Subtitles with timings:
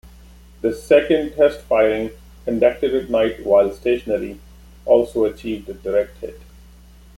[0.61, 2.09] The second test firing,
[2.45, 4.39] conducted at night while stationary,
[4.83, 6.41] also achieved a direct hit.